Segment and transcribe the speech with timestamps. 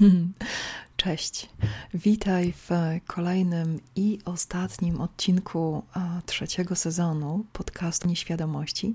[0.96, 1.48] Cześć.
[1.94, 2.70] Witaj w
[3.06, 5.82] kolejnym i ostatnim odcinku
[6.26, 8.94] trzeciego sezonu podcastu Nieświadomości.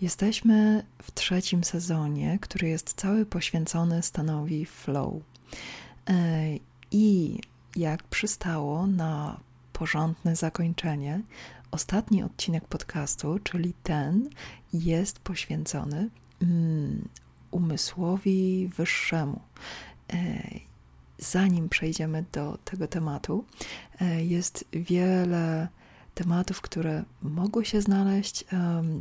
[0.00, 5.14] Jesteśmy w trzecim sezonie, który jest cały poświęcony stanowi flow.
[6.08, 6.42] E,
[6.90, 7.38] I
[7.76, 9.40] jak przystało na
[9.72, 11.22] porządne zakończenie,
[11.70, 14.28] ostatni odcinek podcastu, czyli ten,
[14.72, 16.10] jest poświęcony
[16.42, 17.08] mm,
[17.50, 19.40] umysłowi wyższemu.
[20.12, 20.42] E,
[21.18, 23.44] zanim przejdziemy do tego tematu,
[24.00, 25.68] e, jest wiele
[26.14, 28.44] tematów, które mogły się znaleźć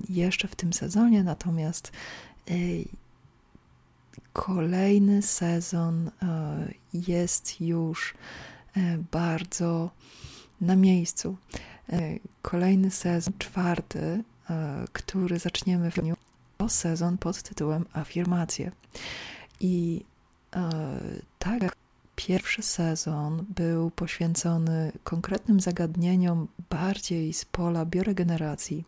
[0.09, 1.91] jeszcze w tym sezonie, natomiast
[2.49, 2.53] e,
[4.33, 6.11] kolejny sezon
[6.93, 8.13] jest już
[9.11, 9.91] bardzo
[10.61, 11.37] na miejscu.
[12.41, 14.23] Kolejny sezon, czwarty,
[14.93, 16.15] który zaczniemy w dniu
[16.67, 18.71] sezon pod tytułem Afirmacje.
[19.59, 20.05] I
[21.39, 21.75] tak jak
[22.15, 28.85] pierwszy sezon był poświęcony konkretnym zagadnieniom bardziej z pola bioregeneracji,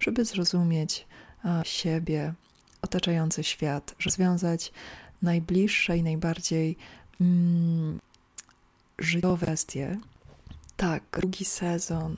[0.00, 1.06] żeby zrozumieć
[1.62, 2.34] siebie,
[2.82, 4.72] otaczający świat, rozwiązać
[5.22, 6.76] najbliższe i najbardziej
[7.20, 7.98] mm,
[9.36, 9.98] kwestie.
[10.80, 12.16] Tak, drugi sezon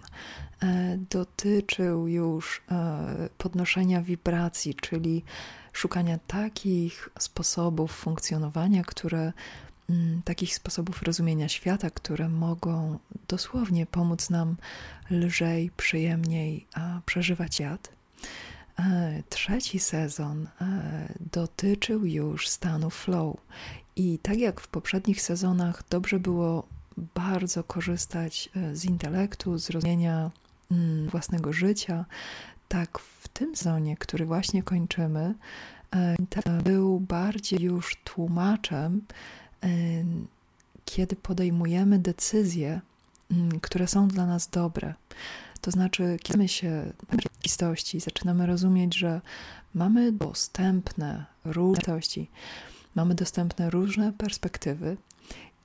[0.63, 5.25] E, dotyczył już e, podnoszenia wibracji, czyli
[5.73, 9.33] szukania takich sposobów funkcjonowania, które
[9.91, 14.57] mm, takich sposobów rozumienia świata, które mogą dosłownie pomóc nam
[15.11, 16.67] lżej, przyjemniej
[17.07, 17.93] przeżywać świat.
[18.79, 20.49] E, trzeci sezon
[21.33, 23.37] dotyczył już stanu flow.
[23.97, 26.67] I tak jak w poprzednich sezonach, dobrze było
[27.15, 30.31] bardzo korzystać z intelektu, z rozumienia
[30.73, 32.05] Mm, własnego życia,
[32.69, 35.35] tak w tym zonie, który właśnie kończymy,
[35.95, 36.17] e,
[36.65, 39.03] był bardziej już tłumaczem,
[39.63, 39.69] e,
[40.85, 42.81] kiedy podejmujemy decyzje,
[43.31, 44.95] mm, które są dla nas dobre.
[45.61, 49.21] To znaczy, kiedy się rzeczywistości zaczynamy rozumieć, że
[49.75, 52.01] mamy dostępne różne
[52.95, 54.97] mamy dostępne różne perspektywy,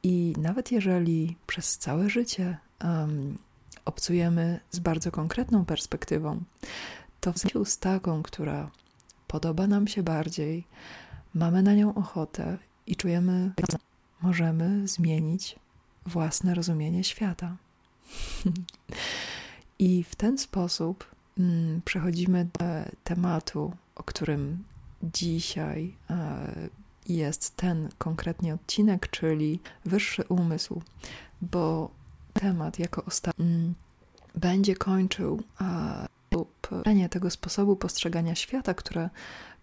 [0.08, 3.38] i nawet jeżeli przez całe życie um,
[3.86, 6.44] obcujemy z bardzo konkretną perspektywą,
[7.20, 8.72] to w związku z taką, która
[9.28, 10.68] podoba nam się bardziej,
[11.34, 13.78] mamy na nią ochotę i czujemy, że
[14.22, 15.56] możemy zmienić
[16.06, 17.58] własne rozumienie świata.
[19.80, 21.06] I w ten sposób
[21.38, 22.66] mm, przechodzimy do
[23.04, 24.64] tematu, o którym
[25.04, 26.70] dzisiaj e,
[27.08, 30.82] jest ten konkretnie odcinek, czyli wyższy umysł,
[31.42, 31.92] bo
[32.34, 33.74] temat jako ostatni mm,
[34.36, 35.44] będzie kończył
[36.32, 36.68] lub
[37.10, 39.10] tego sposobu postrzegania świata, które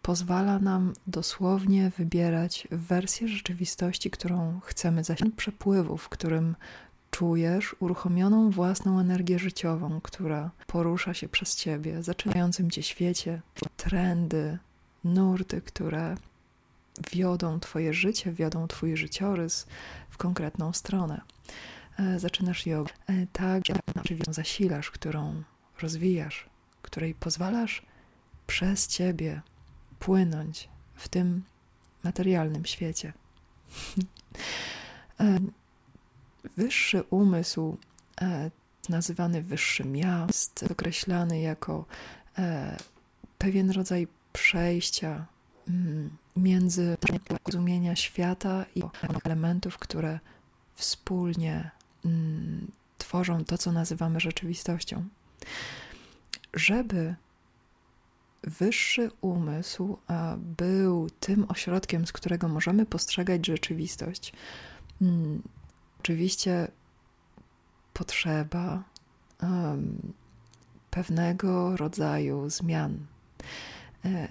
[0.03, 6.57] pozwala nam dosłownie wybierać wersję rzeczywistości, którą chcemy zasiąść przepływu, w którym
[7.11, 13.43] czujesz uruchomioną własną energię życiową, która porusza się przez ciebie, zaczynającym cię świecie,
[13.77, 14.59] trendy,
[15.05, 16.17] nurty, które
[17.13, 19.67] wiodą twoje życie, wiodą twój życiorys
[20.11, 21.21] w konkretną stronę.
[21.99, 23.63] E, zaczynasz jogę, e, tak,
[23.97, 25.43] oczywiście zasilasz, którą
[25.83, 26.47] rozwijasz,
[26.83, 27.83] której pozwalasz
[28.47, 29.43] przez ciebie
[29.99, 31.43] płynąć w tym
[32.05, 33.13] materialnym świecie.
[35.21, 35.39] E,
[36.57, 37.77] wyższy umysł,
[38.89, 41.85] nazywany wyższym ja, jest określany jako
[43.39, 45.27] pewien rodzaj przejścia
[45.69, 46.97] mm, między
[47.47, 48.83] rozumienia świata i
[49.25, 50.19] elementów, które
[50.75, 51.71] wspólnie
[52.05, 55.05] Mm, tworzą to, co nazywamy rzeczywistością.
[56.55, 57.15] Żeby
[58.43, 59.99] wyższy umysł
[60.39, 64.33] był tym ośrodkiem, z którego możemy postrzegać rzeczywistość,
[65.03, 65.43] mm,
[66.01, 66.69] oczywiście
[67.93, 68.83] potrzeba
[70.91, 73.07] pewnego rodzaju zmian.
[74.05, 74.29] E,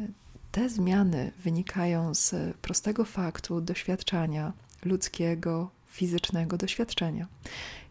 [0.53, 4.53] te zmiany wynikają z prostego faktu doświadczania
[4.85, 7.27] ludzkiego fizycznego doświadczenia.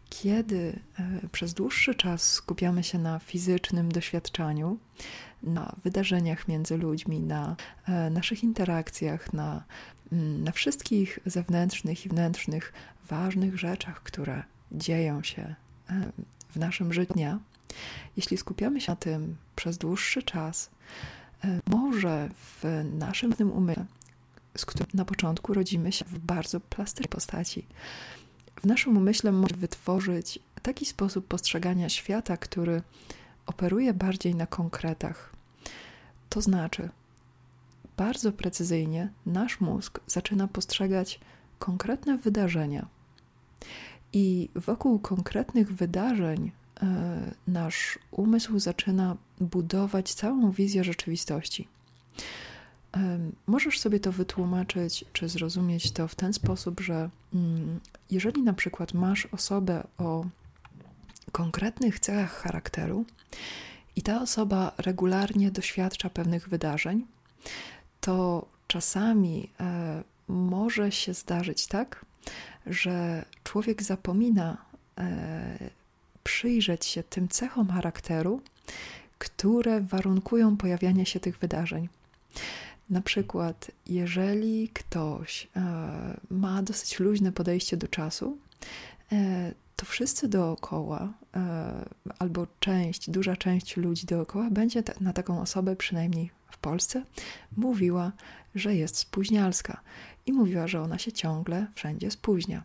[0.09, 4.77] Kiedy e, przez dłuższy czas skupiamy się na fizycznym doświadczaniu,
[5.43, 7.55] na wydarzeniach między ludźmi, na
[7.87, 9.63] e, naszych interakcjach, na,
[10.11, 12.73] mm, na wszystkich zewnętrznych i wnętrznych
[13.09, 16.11] ważnych rzeczach, które dzieją się e,
[16.49, 17.13] w naszym życiu
[18.17, 20.69] jeśli skupiamy się na tym przez dłuższy czas,
[21.67, 22.63] może w
[22.99, 23.85] naszym umyśle
[24.57, 27.65] z którym na początku rodzimy się w bardzo plastycznej postaci.
[28.61, 32.81] W naszym umyśle może wytworzyć taki sposób postrzegania świata, który
[33.45, 35.33] operuje bardziej na konkretach.
[36.29, 36.89] To znaczy,
[37.97, 41.19] bardzo precyzyjnie nasz mózg zaczyna postrzegać
[41.59, 42.87] konkretne wydarzenia.
[44.13, 46.51] I wokół konkretnych wydarzeń e,
[47.47, 51.67] nasz umysł zaczyna budować całą wizję rzeczywistości.
[53.47, 57.79] Możesz sobie to wytłumaczyć, czy zrozumieć to w ten sposób, że mm,
[58.11, 60.25] jeżeli na przykład masz osobę o
[61.31, 63.05] konkretnych cechach charakteru
[63.95, 67.05] i ta osoba regularnie doświadcza pewnych wydarzeń,
[68.01, 72.05] to czasami e, może się zdarzyć tak,
[72.65, 74.57] że człowiek zapomina
[74.97, 75.69] e,
[76.23, 78.41] przyjrzeć się tym cechom charakteru,
[79.17, 81.89] które warunkują pojawianie się tych wydarzeń.
[82.89, 88.37] Na przykład, jeżeli ktoś e, ma dosyć luźne podejście do czasu,
[89.11, 91.85] e, to wszyscy dookoła, e,
[92.19, 97.03] albo część, duża część ludzi dookoła będzie na taką osobę, przynajmniej w Polsce,
[97.57, 98.11] mówiła,
[98.55, 99.81] że jest spóźnialska
[100.25, 102.63] i mówiła, że ona się ciągle wszędzie spóźnia,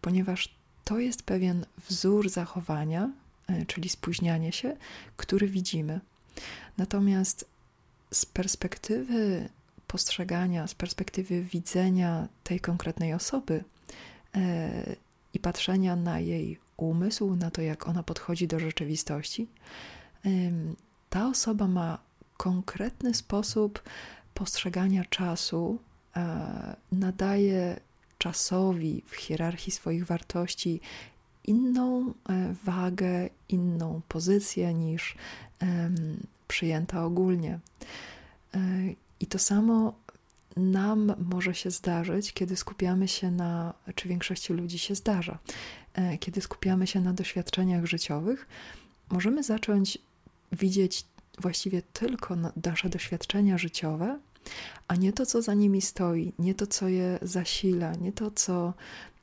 [0.00, 3.10] ponieważ to jest pewien wzór zachowania,
[3.66, 4.76] czyli spóźnianie się,
[5.16, 6.00] który widzimy.
[6.78, 7.48] Natomiast
[8.12, 9.48] z perspektywy
[9.86, 13.64] postrzegania, z perspektywy widzenia tej konkretnej osoby
[14.34, 14.96] e,
[15.34, 19.48] i patrzenia na jej umysł, na to, jak ona podchodzi do rzeczywistości,
[21.10, 21.98] ta osoba ma
[22.36, 23.82] konkretny sposób
[24.34, 25.78] postrzegania czasu,
[26.16, 27.80] e, nadaje
[28.20, 30.80] czasowi w hierarchii swoich wartości
[31.44, 35.14] inną e, wagę, inną pozycję niż
[36.48, 37.58] przyjęta ogólnie.
[38.54, 38.58] E,
[39.20, 39.94] I to samo
[40.56, 45.38] nam może się zdarzyć, kiedy skupiamy się na, czy większości ludzi się zdarza,
[45.94, 48.46] e, kiedy skupiamy się na doświadczeniach życiowych,
[49.10, 49.98] możemy zacząć
[50.52, 51.04] widzieć
[51.38, 54.18] właściwie tylko nasze doświadczenia życiowe,
[54.88, 58.74] a nie to, co za nimi stoi, nie to, co je zasila, nie to, co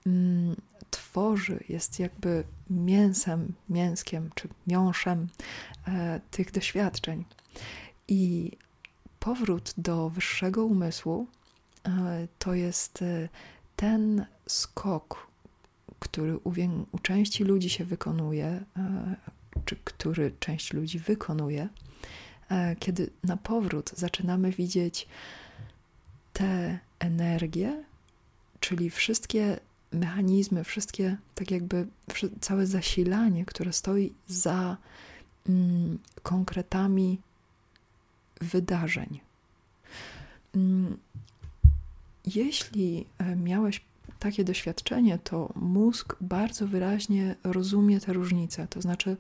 [0.06, 0.56] mm,
[0.92, 5.28] tworzy, jest jakby mięsem, mięskiem czy miąższem
[5.88, 7.26] e, tych doświadczeń.
[8.08, 8.52] I
[9.20, 11.28] powrót do wyższego umysłu
[11.84, 13.30] e, to jest e,
[13.76, 15.28] ten skok,
[16.00, 16.54] który u,
[16.92, 19.16] u części ludzi się wykonuje, e,
[19.66, 21.70] czy który część ludzi wykonuje,
[22.80, 25.08] kiedy na powrót zaczynamy widzieć
[26.34, 27.84] te energie,
[28.60, 29.60] czyli wszystkie
[29.92, 31.88] mechanizmy, wszystkie, tak jakby
[32.42, 34.78] całe zasilanie, które stoi za
[35.50, 37.20] mm, konkretami
[38.42, 39.20] wydarzeń.
[40.56, 40.98] Mm,
[42.26, 43.82] jeśli e, miałeś
[44.20, 48.68] takie doświadczenie, to mózg bardzo wyraźnie rozumie te różnice.
[48.68, 49.18] To znaczy,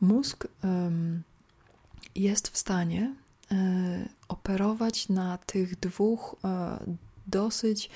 [0.00, 0.46] mózg
[2.14, 3.14] jest w stanie
[3.52, 6.78] e, operować na tych dwóch e,
[7.26, 7.90] dosyć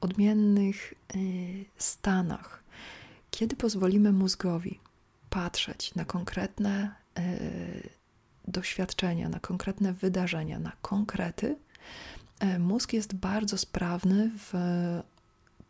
[0.00, 0.94] odmiennych
[1.78, 2.62] stanach.
[3.30, 4.80] Kiedy pozwolimy mózgowi
[5.30, 6.94] patrzeć na konkretne
[8.48, 11.56] doświadczenia, na konkretne wydarzenia, na konkrety,
[12.40, 14.52] e, mózg jest bardzo sprawny w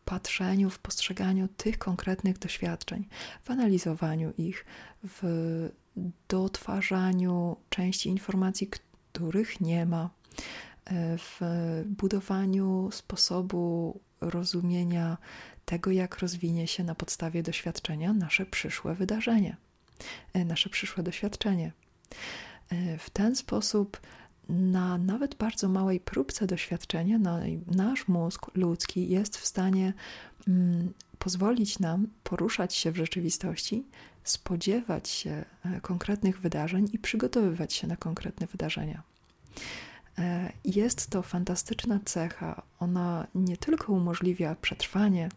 [0.04, 3.08] patrzeniu, w postrzeganiu tych konkretnych doświadczeń,
[3.42, 4.64] w analizowaniu ich,
[5.04, 5.70] w
[6.28, 8.70] dotwarzaniu części informacji,
[9.12, 10.10] których nie ma,
[10.84, 11.40] e, w
[11.86, 15.18] budowaniu sposobu rozumienia
[15.64, 19.56] tego, jak rozwinie się na podstawie doświadczenia nasze przyszłe wydarzenie,
[20.32, 21.72] e, nasze przyszłe doświadczenie.
[22.70, 24.00] E, w ten sposób
[24.48, 27.18] na nawet bardzo małej próbce doświadczenia
[27.66, 29.92] nasz mózg ludzki jest w stanie
[30.48, 33.84] mm, pozwolić nam poruszać się w rzeczywistości,
[34.24, 39.02] spodziewać się e, konkretnych wydarzeń i przygotowywać się na konkretne wydarzenia.
[40.18, 42.62] E, jest to fantastyczna cecha.
[42.80, 45.28] Ona nie tylko umożliwia przetrwanie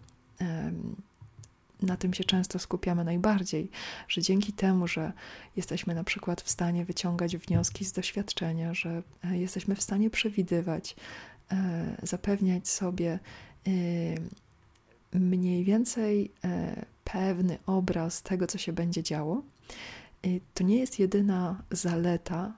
[1.81, 3.69] na tym się często skupiamy najbardziej,
[4.07, 5.13] że dzięki temu, że
[5.55, 10.95] jesteśmy na przykład w stanie wyciągać wnioski z doświadczenia, że e, jesteśmy w stanie przewidywać,
[12.03, 13.19] zapewniać sobie
[15.13, 16.31] mniej więcej
[17.13, 19.43] pewny obraz tego, co się będzie działo,
[20.53, 22.53] to nie jest jedyna zaleta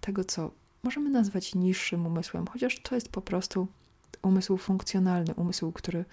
[0.00, 0.50] tego, co
[0.82, 3.68] możemy nazwać niższym umysłem, chociaż to jest po prostu
[4.22, 6.04] umysł funkcjonalny, umysł, który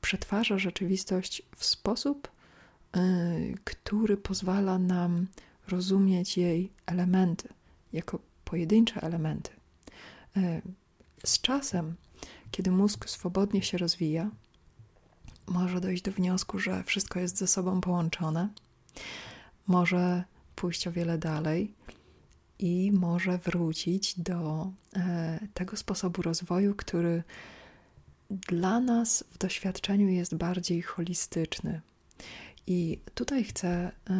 [0.00, 2.28] przetwarza rzeczywistość w sposób,
[2.96, 5.26] y, który pozwala nam
[5.68, 7.48] rozumieć jej elementy
[7.92, 9.50] jako pojedyncze elementy.
[10.36, 10.62] Y,
[11.24, 11.94] z czasem,
[12.50, 14.30] kiedy mózg swobodnie się rozwija,
[15.46, 18.48] może dojść do wniosku, że wszystko jest ze sobą połączone,
[19.66, 20.24] może
[20.54, 21.74] pójść o wiele dalej
[22.58, 27.22] i może wrócić do e, tego sposobu rozwoju, który
[28.30, 31.80] dla nas w doświadczeniu jest bardziej holistyczny.
[32.66, 34.12] I tutaj chcę y,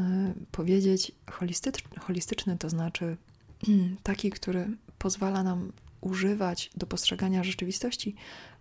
[0.51, 3.17] powiedzieć, holistyczny, holistyczny to znaczy
[4.03, 8.15] taki, który pozwala nam używać do postrzegania rzeczywistości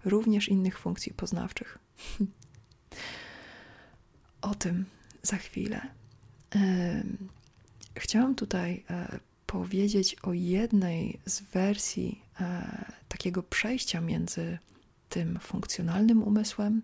[0.05, 1.79] również innych funkcji poznawczych.
[4.41, 4.85] o tym
[5.21, 5.81] za chwilę.
[7.95, 14.57] Chciałam tutaj e, powiedzieć o jednej z wersji e, takiego przejścia między
[15.09, 16.81] tym funkcjonalnym umysłem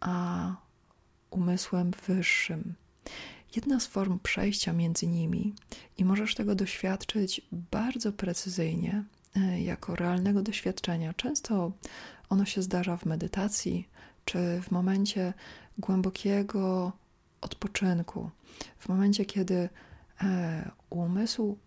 [0.00, 0.56] a
[1.30, 2.74] umysłem wyższym.
[3.56, 5.54] Jedna z form przejścia między nimi,
[5.98, 9.04] i możesz tego doświadczyć bardzo precyzyjnie,
[9.36, 11.14] e, jako realnego doświadczenia.
[11.14, 11.72] Często
[12.28, 13.88] ono się zdarza w medytacji,
[14.24, 15.32] czy w momencie
[15.78, 16.92] głębokiego
[17.40, 18.30] odpoczynku,
[18.78, 19.68] w momencie, kiedy
[20.22, 21.58] e, umysł,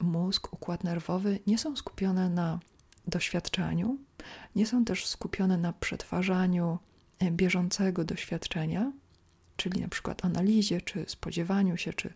[0.00, 2.60] mózg, układ nerwowy nie są skupione na
[3.06, 3.98] doświadczeniu,
[4.56, 6.78] nie są też skupione na przetwarzaniu
[7.18, 8.92] e, bieżącego doświadczenia,
[9.56, 12.08] czyli na przykład analizie, czy spodziewaniu się, czy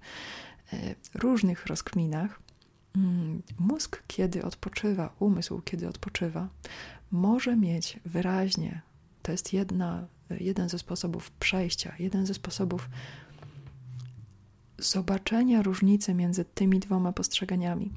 [0.73, 2.41] e, różnych rozkminach.
[2.97, 6.49] Mm, mózg, kiedy odpoczywa, umysł, kiedy odpoczywa,
[7.11, 8.83] może mieć wyraźnie,
[9.29, 12.89] to jest jedna jeden ze sposobów przejścia, jeden ze sposobów
[14.79, 17.93] zobaczenia różnicy między tymi dwoma postrzeganiami.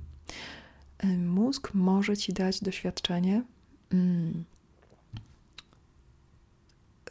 [1.18, 3.44] Mózg może ci dać doświadczenie
[3.92, 4.44] mm,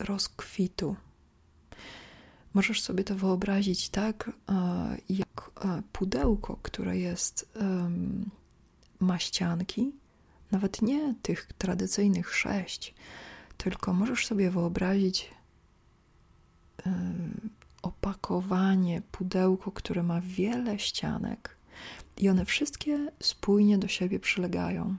[0.01, 0.97] rozkwitu.
[2.55, 4.31] Możesz sobie to wyobrazić tak,
[5.09, 5.51] jak
[5.93, 7.59] pudełko, które jest
[8.99, 9.93] maścianki,
[10.51, 12.95] nawet nie tych tradycyjnych sześć,
[13.63, 15.31] tylko możesz sobie wyobrazić
[17.83, 21.57] opakowanie, pudełko, które ma wiele ścianek
[22.17, 24.97] i one wszystkie spójnie do siebie przylegają.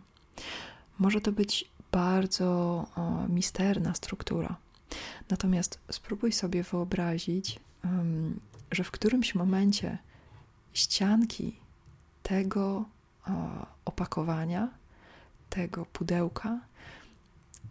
[1.00, 2.46] Może to być bardzo
[2.96, 4.56] o, misterna struktura.
[5.30, 7.60] Natomiast spróbuj sobie wyobrazić,
[8.72, 9.98] że w którymś momencie
[10.74, 11.56] ścianki
[12.24, 12.86] tego
[13.86, 14.70] opakowania,
[15.50, 16.60] tego pudełka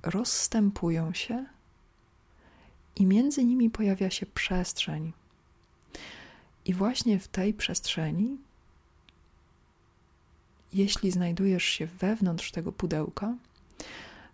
[0.02, 1.46] rozstępują się
[2.96, 5.12] i między nimi pojawia się przestrzeń.
[6.64, 8.38] I właśnie w tej przestrzeni,
[10.72, 13.34] jeśli znajdujesz się wewnątrz tego pudełka,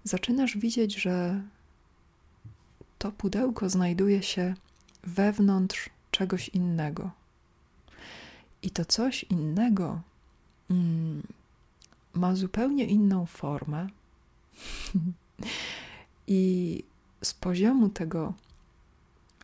[0.04, 1.42] zaczynasz widzieć, że
[2.99, 4.54] to pudełko znajduje się
[5.04, 7.11] wewnątrz czegoś innego.
[8.62, 10.00] I to coś innego
[10.70, 11.23] mm,
[12.14, 13.87] ma zupełnie inną formę.
[16.26, 16.83] I
[17.23, 18.33] z poziomu tego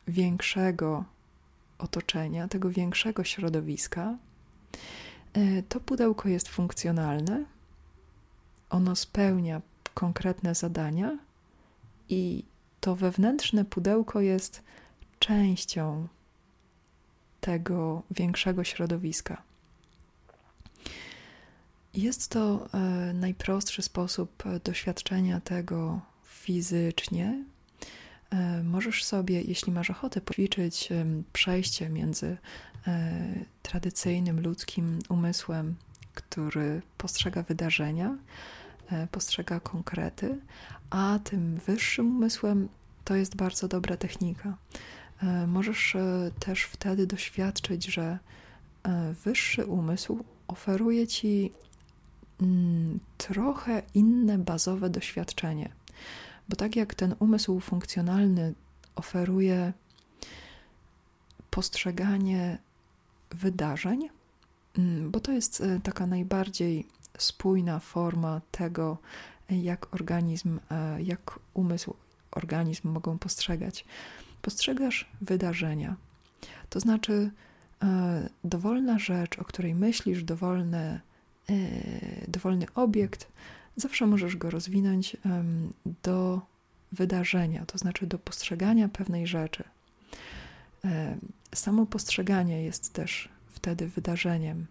[0.09, 1.05] większego
[1.79, 4.17] otoczenia, tego większego środowiska,
[5.33, 7.45] e, to pudełko jest funkcjonalne,
[8.71, 9.61] ono spełnia
[9.95, 11.19] konkretne zadania
[12.09, 12.45] i
[12.81, 14.63] to wewnętrzne pudełko jest
[15.19, 16.09] częścią
[17.41, 19.43] tego większego środowiska.
[21.95, 22.79] Jest to e,
[23.13, 27.45] najprostszy sposób e, doświadczenia tego fizycznie.
[28.31, 30.89] E, możesz sobie, jeśli masz ochotę, poćwiczyć
[31.33, 32.37] przejście między
[33.63, 35.75] tradycyjnym ludzkim umysłem,
[36.15, 38.17] który postrzega wydarzenia,
[39.11, 40.39] postrzega konkrety,
[40.91, 42.69] a tym wyższym umysłem
[43.05, 44.57] to jest bardzo dobra technika.
[45.47, 45.97] Możesz
[46.41, 48.19] też wtedy doświadczyć, że
[49.25, 51.53] wyższy umysł oferuje ci
[53.19, 55.73] trochę inne bazowe doświadczenie.
[56.49, 58.55] Bo tak jak ten umysł funkcjonalny
[58.95, 59.73] oferuje
[61.51, 62.59] postrzeganie
[63.31, 64.09] wydarzeń,
[64.79, 66.87] mm, bo to jest e, taka najbardziej
[67.19, 68.99] spójna forma tego,
[69.51, 71.95] jak organizm, e, jak umysł,
[72.31, 73.85] organizm mogą postrzegać.
[74.43, 75.97] Postrzegasz wydarzenia.
[76.71, 77.31] To znaczy,
[77.83, 81.01] e, dowolna rzecz, o której myślisz, dowolne
[82.29, 83.29] dowolny obiekt,
[83.77, 85.17] zawsze możesz go rozwinąć
[86.03, 86.41] do
[86.93, 89.65] wydarzenia, to znaczy do postrzegania pewnej rzeczy.
[90.85, 91.17] E,
[91.55, 94.67] samo postrzeganie jest też wtedy wydarzeniem.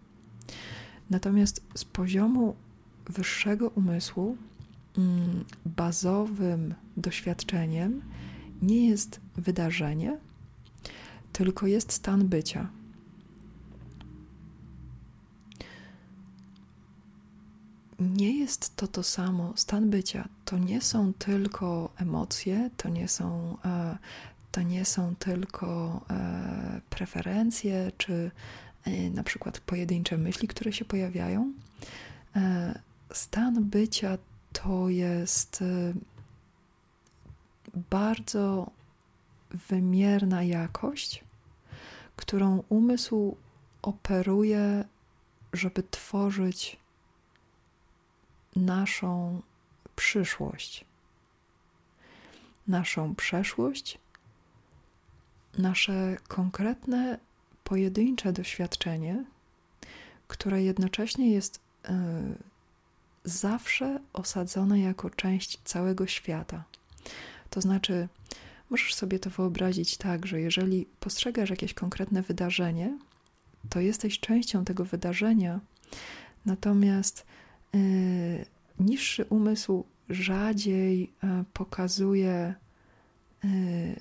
[1.09, 2.55] Natomiast z poziomu
[3.05, 4.37] wyższego umysłu,
[4.97, 8.01] mm, bazowym doświadczeniem
[8.61, 10.17] nie jest wydarzenie,
[11.33, 12.69] tylko jest stan bycia.
[18.01, 19.53] Nie jest to to samo.
[19.55, 23.97] Stan bycia to nie są tylko emocje, to nie są, e,
[24.51, 28.31] to nie są tylko e, preferencje, czy
[28.85, 31.53] e, na przykład pojedyncze myśli, które się pojawiają.
[33.13, 34.17] Stan bycia
[34.53, 35.63] to jest
[37.89, 38.71] bardzo
[39.69, 41.23] wymierna jakość,
[42.15, 43.37] którą umysł
[43.81, 44.83] operuje,
[45.53, 46.80] żeby tworzyć
[48.55, 49.41] naszą
[49.95, 50.85] przyszłość,
[52.67, 53.97] naszą przeszłość,
[55.57, 57.19] nasze konkretne,
[57.63, 59.25] pojedyncze doświadczenie,
[60.27, 61.89] które jednocześnie jest y,
[63.23, 66.63] zawsze osadzone jako część całego świata.
[67.49, 68.07] To znaczy,
[68.69, 72.97] możesz sobie to wyobrazić tak, że jeżeli postrzegasz jakieś konkretne wydarzenie,
[73.69, 75.59] to jesteś częścią tego wydarzenia,
[76.45, 77.25] natomiast
[78.79, 82.55] niższy umysł rzadziej y, pokazuje
[83.45, 83.99] y,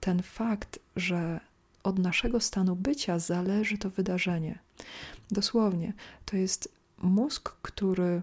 [0.00, 1.40] ten fakt, że
[1.82, 4.58] od naszego stanu bycia zależy to wydarzenie.
[5.30, 5.92] Dosłownie,
[6.24, 8.22] to jest mózg, który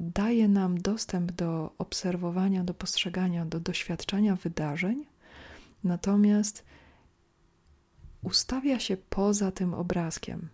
[0.00, 5.06] daje nam dostęp do obserwowania, do postrzegania, do doświadczenia wydarzeń,
[5.84, 6.64] natomiast
[8.22, 10.48] ustawia się poza tym obrazkiem.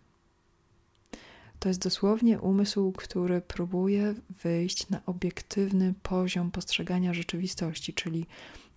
[1.63, 8.27] To jest dosłownie umysł, który próbuje wyjść na obiektywny poziom postrzegania rzeczywistości, czyli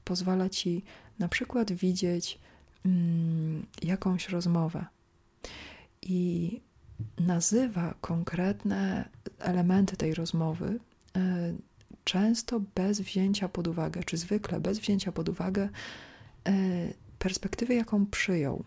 [0.04, 0.84] pozwala ci
[1.20, 2.40] na przykład widzieć
[2.86, 4.86] mm, jakąś rozmowę
[6.02, 6.62] i
[7.20, 10.80] nazywa konkretne elementy tej rozmowy,
[11.16, 11.54] e,
[12.04, 15.70] często bez wzięcia pod uwagę, czy zwykle bez wzięcia pod uwagę
[16.48, 16.52] e,
[17.20, 18.64] perspektywy, jaką przyjął.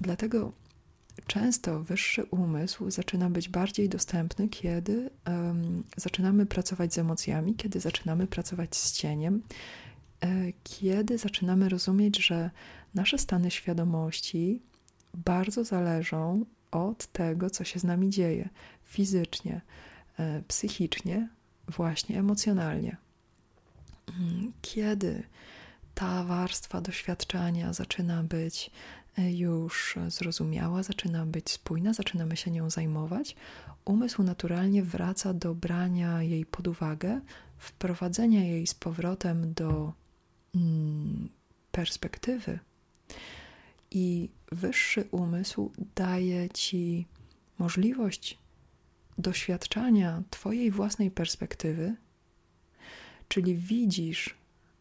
[0.00, 0.52] Dlatego
[1.26, 8.26] często wyższy umysł zaczyna być bardziej dostępny, kiedy um, zaczynamy pracować z emocjami, kiedy zaczynamy
[8.26, 9.42] pracować z cieniem,
[10.20, 12.50] e, kiedy zaczynamy rozumieć, że
[12.94, 14.62] nasze stany świadomości
[15.14, 18.48] bardzo zależą od tego, co się z nami dzieje
[18.84, 19.60] fizycznie,
[20.18, 21.28] e, psychicznie,
[21.68, 22.96] właśnie emocjonalnie.
[24.08, 25.22] Mm, kiedy
[25.94, 28.70] ta warstwa doświadczenia zaczyna być
[29.18, 33.36] już zrozumiała, zaczyna być spójna, zaczynamy się nią zajmować,
[33.84, 37.20] umysł naturalnie wraca do brania jej pod uwagę,
[37.58, 39.92] wprowadzenia jej z powrotem do
[40.54, 41.28] mm,
[41.72, 42.58] perspektywy.
[43.90, 47.06] I wyższy umysł daje ci
[47.58, 48.38] możliwość
[49.18, 51.94] doświadczania Twojej własnej perspektywy,
[53.28, 54.34] czyli widzisz,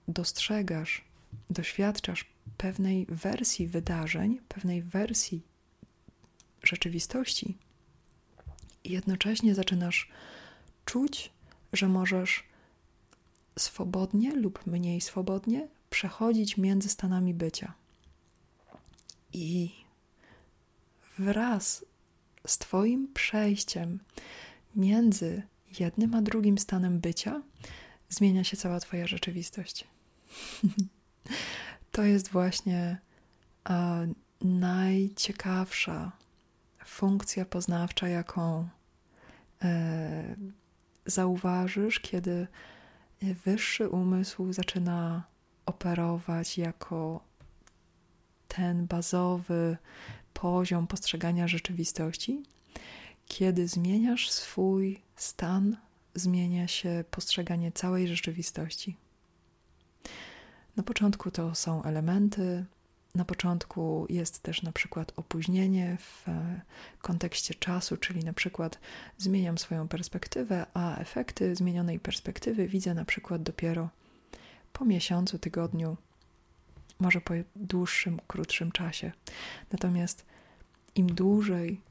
[0.07, 1.05] dostrzegasz,
[1.49, 5.41] doświadczasz pewnej wersji wydarzeń, pewnej wersji
[6.63, 7.57] rzeczywistości,
[8.85, 10.09] i jednocześnie zaczynasz
[10.85, 11.31] czuć,
[11.73, 12.43] że możesz
[13.59, 17.73] swobodnie lub mniej swobodnie przechodzić między stanami bycia.
[19.33, 19.71] I
[21.17, 21.85] wraz
[22.47, 23.99] z Twoim przejściem
[24.75, 25.43] między
[25.79, 27.41] jednym a drugim stanem bycia
[28.09, 29.87] zmienia się cała Twoja rzeczywistość.
[31.95, 32.97] to jest właśnie
[33.63, 33.99] a,
[34.41, 36.11] najciekawsza
[36.85, 38.67] funkcja poznawcza, jaką
[39.63, 40.35] e,
[41.05, 42.47] zauważysz, kiedy
[43.45, 45.23] wyższy umysł zaczyna
[45.65, 47.23] operować jako
[48.47, 49.77] ten bazowy
[50.33, 52.43] poziom postrzegania rzeczywistości.
[53.25, 55.77] Kiedy zmieniasz swój stan,
[56.15, 58.97] zmienia się postrzeganie całej rzeczywistości.
[60.75, 62.65] Na początku to są elementy,
[63.15, 66.61] na początku jest też na przykład opóźnienie w e,
[67.01, 68.79] kontekście czasu, czyli na przykład
[69.17, 73.89] zmieniam swoją perspektywę, a efekty zmienionej perspektywy widzę na przykład dopiero
[74.73, 75.97] po miesiącu, tygodniu,
[76.99, 79.11] może po dłuższym, krótszym czasie.
[79.71, 80.25] Natomiast
[80.95, 81.81] im dłużej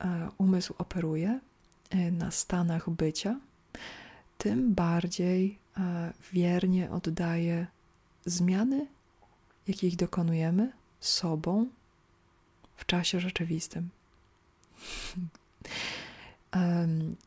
[0.00, 1.40] e, umysł operuje
[1.90, 3.40] e, na stanach bycia,
[4.38, 5.58] tym bardziej
[6.32, 7.66] wiernie oddaje
[8.28, 8.86] zmiany,
[9.68, 11.66] jakich dokonujemy sobą
[12.76, 13.88] w czasie rzeczywistym.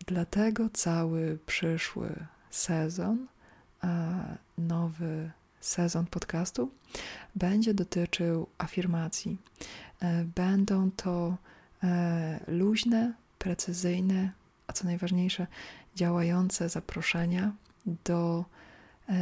[0.08, 3.28] Dlatego cały przyszły sezon,
[4.58, 6.72] nowy sezon podcastu
[7.36, 9.38] będzie dotyczył afirmacji.
[10.00, 11.38] E, będą to
[11.84, 14.32] e, luźne, precyzyjne,
[14.68, 15.48] a co najważniejsze,
[15.96, 17.52] działające zaproszenia
[18.06, 18.46] do
[19.10, 19.14] e,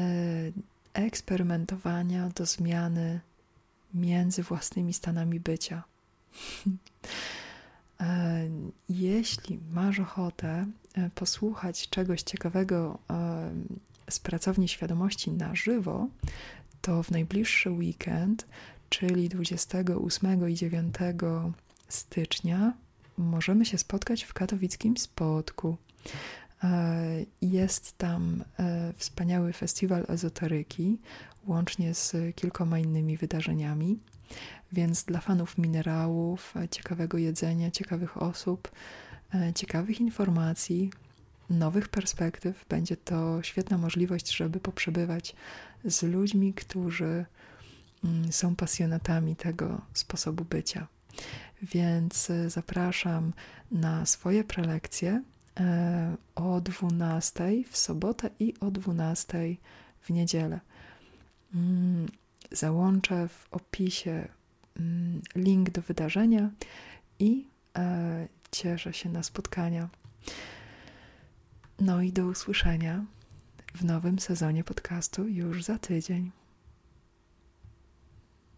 [1.10, 3.19] eksperymentowania, do zmiany
[3.93, 5.84] między własnymi stanami bycia.
[8.89, 10.65] Jeśli masz ochotę
[11.15, 13.00] posłuchać czegoś ciekawego
[14.10, 16.08] z pracowni świadomości na żywo,
[16.82, 18.45] to w najbliższy weekend,
[18.89, 20.95] czyli 28 i 9
[21.88, 22.74] stycznia,
[23.17, 25.78] możemy się spotkać w katowickim spotku.
[27.41, 28.43] Jest tam
[28.95, 30.98] wspaniały festiwal ezoteryki,
[31.48, 34.00] łącznie z kilkoma innymi wydarzeniami.
[34.72, 38.72] Więc dla fanów minerałów, ciekawego jedzenia, ciekawych osób,
[39.56, 40.91] ciekawych informacji,
[41.50, 45.36] nowych perspektyw, będzie to świetna możliwość, żeby poprzebywać
[45.86, 47.26] z ludźmi, którzy
[48.04, 50.88] mm, są pasjonatami tego sposobu bycia.
[51.62, 53.34] Więc e, zapraszam
[53.72, 55.24] na swoje prelekcje e,
[56.36, 59.56] o 12 w sobotę i o 12
[60.02, 60.60] w niedzielę.
[61.56, 62.08] Mm,
[62.52, 64.28] załączę w opisie
[64.80, 66.50] mm, link do wydarzenia
[67.20, 69.90] i e, cieszę się na spotkania.
[71.80, 73.06] No i do usłyszenia
[73.76, 76.32] w nowym sezonie podcastu już za tydzień.